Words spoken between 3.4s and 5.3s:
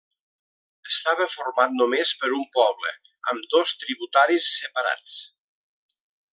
dos tributaris separats.